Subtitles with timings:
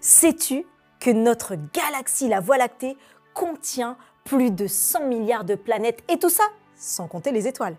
[0.00, 0.66] Sais-tu
[1.00, 2.96] que notre galaxie, la Voie lactée,
[3.34, 6.44] contient plus de 100 milliards de planètes et tout ça
[6.76, 7.76] sans compter les étoiles?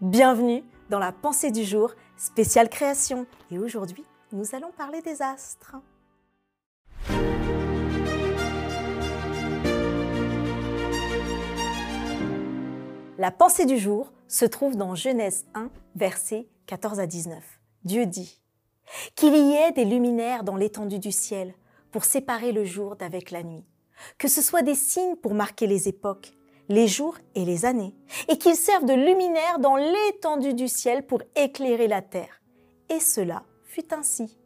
[0.00, 5.76] Bienvenue dans la pensée du jour spéciale création et aujourd'hui nous allons parler des astres.
[13.16, 17.42] La pensée du jour se trouve dans Genèse 1, versets 14 à 19.
[17.84, 18.40] Dieu dit
[19.16, 21.54] Qu'il y ait des luminaires dans l'étendue du ciel
[21.90, 23.64] pour séparer le jour d'avec la nuit,
[24.18, 26.32] que ce soit des signes pour marquer les époques,
[26.68, 27.94] les jours et les années,
[28.28, 32.42] et qu'ils servent de luminaires dans l'étendue du ciel pour éclairer la terre.
[32.88, 34.38] Et cela fut ainsi.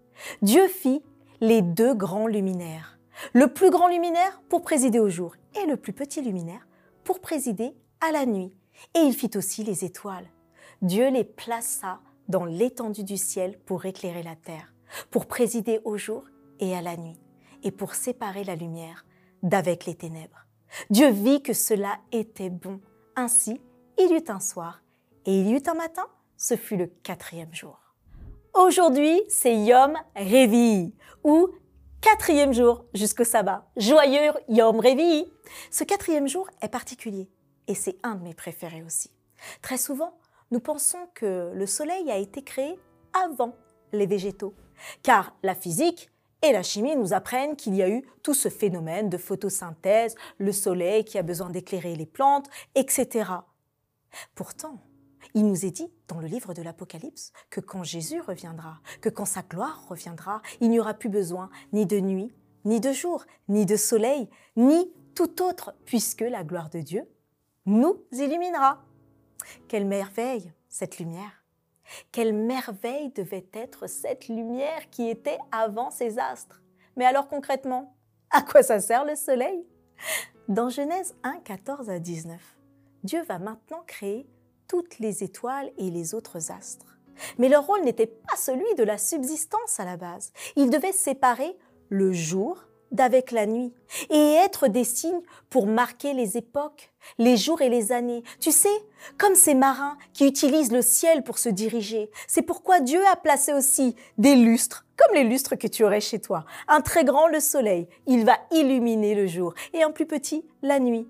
[0.43, 1.03] Dieu fit
[1.41, 2.99] les deux grands luminaires,
[3.33, 6.67] le plus grand luminaire pour présider au jour et le plus petit luminaire
[7.05, 8.55] pour présider à la nuit.
[8.95, 10.29] Et il fit aussi les étoiles.
[10.83, 14.73] Dieu les plaça dans l'étendue du ciel pour éclairer la terre,
[15.11, 16.25] pour présider au jour
[16.61, 17.19] et à la nuit,
[17.63, 19.05] et pour séparer la lumière
[19.43, 20.47] d'avec les ténèbres.
[20.91, 22.81] Dieu vit que cela était bon.
[23.17, 23.61] Ainsi,
[23.99, 24.83] il y eut un soir,
[25.25, 27.79] et il y eut un matin, ce fut le quatrième jour.
[28.55, 31.49] Aujourd'hui, c'est Yom Revi, ou
[32.01, 33.69] quatrième jour jusqu'au sabbat.
[33.77, 35.25] Joyeux Yom Revi.
[35.71, 37.29] Ce quatrième jour est particulier
[37.67, 39.13] et c'est un de mes préférés aussi.
[39.63, 40.19] Très souvent,
[40.51, 42.79] nous pensons que le Soleil a été créé
[43.13, 43.55] avant
[43.93, 44.55] les végétaux,
[45.03, 46.11] car la physique
[46.43, 50.53] et la chimie nous apprennent qu'il y a eu tout ce phénomène de photosynthèse, le
[50.53, 53.31] Soleil qui a besoin d'éclairer les plantes, etc.
[54.35, 54.81] Pourtant,
[55.35, 59.25] il nous est dit dans le livre de l'Apocalypse que quand Jésus reviendra, que quand
[59.25, 62.33] sa gloire reviendra, il n'y aura plus besoin ni de nuit,
[62.65, 67.03] ni de jour, ni de soleil, ni tout autre, puisque la gloire de Dieu
[67.67, 68.83] nous illuminera.
[69.69, 71.45] Quelle merveille, cette lumière.
[72.13, 76.63] Quelle merveille devait être cette lumière qui était avant ces astres.
[76.97, 77.97] Mais alors concrètement,
[78.31, 79.67] à quoi ça sert le soleil?
[80.49, 82.41] Dans Genèse 1, 14 à 19,
[83.05, 84.27] Dieu va maintenant créer
[84.67, 86.99] toutes les étoiles et les autres astres.
[87.39, 90.33] Mais leur rôle n'était pas celui de la subsistance à la base.
[90.57, 91.57] Il devait séparer
[91.89, 93.73] le jour d'avec la nuit
[94.11, 98.23] et être des signes pour marquer les époques, les jours et les années.
[98.41, 98.69] Tu sais,
[99.17, 102.11] comme ces marins qui utilisent le ciel pour se diriger.
[102.27, 106.21] C'est pourquoi Dieu a placé aussi des lustres, comme les lustres que tu aurais chez
[106.21, 106.45] toi.
[106.67, 110.81] Un très grand, le soleil, il va illuminer le jour et un plus petit, la
[110.81, 111.09] nuit.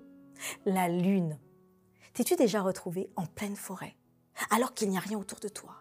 [0.65, 1.37] La lune.
[2.13, 3.95] T'es-tu déjà retrouvé en pleine forêt
[4.51, 5.71] alors qu'il n'y a rien autour de toi?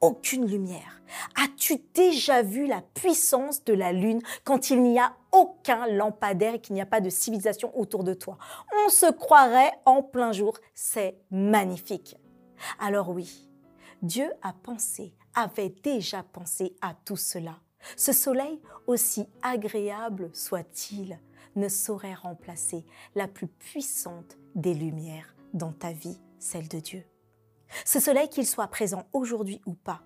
[0.00, 1.02] Aucune lumière.
[1.36, 6.60] As-tu déjà vu la puissance de la lune quand il n'y a aucun lampadaire et
[6.60, 8.38] qu'il n'y a pas de civilisation autour de toi?
[8.84, 10.58] On se croirait en plein jour.
[10.74, 12.16] C'est magnifique.
[12.78, 13.48] Alors oui,
[14.02, 17.58] Dieu a pensé, avait déjà pensé à tout cela.
[17.96, 21.18] Ce soleil, aussi agréable soit-il,
[21.56, 22.84] ne saurait remplacer
[23.14, 27.04] la plus puissante des lumières dans ta vie, celle de Dieu.
[27.84, 30.02] Ce soleil, qu'il soit présent aujourd'hui ou pas,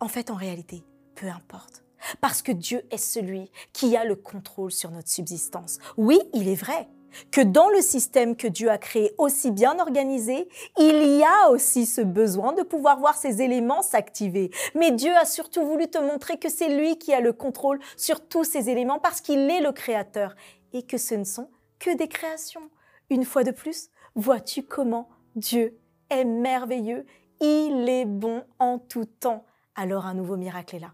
[0.00, 0.84] en fait, en réalité,
[1.14, 1.84] peu importe.
[2.20, 5.78] Parce que Dieu est celui qui a le contrôle sur notre subsistance.
[5.96, 6.88] Oui, il est vrai
[7.30, 11.86] que dans le système que Dieu a créé aussi bien organisé, il y a aussi
[11.86, 14.50] ce besoin de pouvoir voir ces éléments s'activer.
[14.74, 18.26] Mais Dieu a surtout voulu te montrer que c'est lui qui a le contrôle sur
[18.26, 20.34] tous ces éléments parce qu'il est le créateur
[20.72, 22.70] et que ce ne sont que des créations.
[23.10, 25.78] Une fois de plus, vois-tu comment Dieu
[26.12, 27.06] est merveilleux,
[27.40, 29.44] il est bon en tout temps.
[29.74, 30.92] Alors un nouveau miracle est là.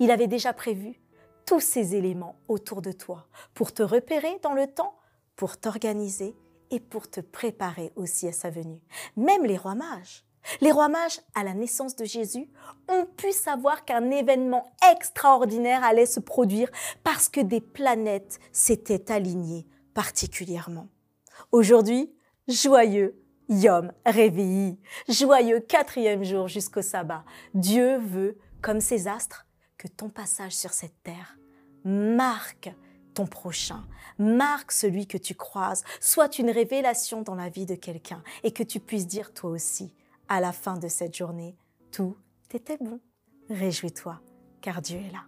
[0.00, 1.00] Il avait déjà prévu
[1.46, 4.96] tous ces éléments autour de toi pour te repérer dans le temps,
[5.36, 6.36] pour t'organiser
[6.70, 8.82] et pour te préparer aussi à sa venue.
[9.16, 10.24] Même les rois mages.
[10.60, 12.48] Les rois mages, à la naissance de Jésus,
[12.88, 16.70] ont pu savoir qu'un événement extraordinaire allait se produire
[17.04, 20.88] parce que des planètes s'étaient alignées particulièrement.
[21.52, 22.12] Aujourd'hui,
[22.46, 24.78] joyeux Yom Réveillé,
[25.08, 27.24] joyeux quatrième jour jusqu'au sabbat.
[27.54, 29.46] Dieu veut, comme ses astres,
[29.78, 31.38] que ton passage sur cette terre
[31.84, 32.70] marque
[33.14, 33.84] ton prochain,
[34.18, 38.62] marque celui que tu croises, soit une révélation dans la vie de quelqu'un et que
[38.62, 39.92] tu puisses dire toi aussi,
[40.28, 41.56] à la fin de cette journée,
[41.90, 42.16] tout
[42.52, 43.00] était bon.
[43.50, 44.20] Réjouis-toi,
[44.60, 45.24] car Dieu est là.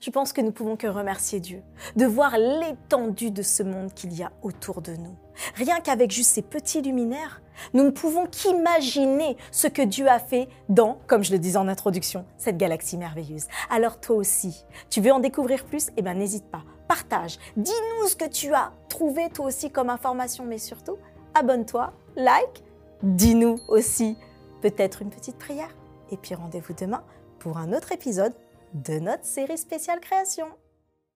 [0.00, 1.62] Je pense que nous pouvons que remercier Dieu
[1.96, 5.16] de voir l'étendue de ce monde qu'il y a autour de nous.
[5.54, 7.42] Rien qu'avec juste ces petits luminaires,
[7.74, 11.68] nous ne pouvons qu'imaginer ce que Dieu a fait dans, comme je le disais en
[11.68, 13.46] introduction, cette galaxie merveilleuse.
[13.68, 15.90] Alors toi aussi, tu veux en découvrir plus?
[15.96, 20.44] Eh bien n'hésite pas, partage, dis-nous ce que tu as trouvé toi aussi comme information,
[20.44, 20.96] mais surtout,
[21.34, 22.64] abonne-toi, like
[23.02, 24.16] dis-nous aussi
[24.60, 25.74] peut-être une petite prière.
[26.10, 27.02] Et puis rendez-vous demain
[27.38, 28.34] pour un autre épisode
[28.74, 30.46] de notre série spéciale création.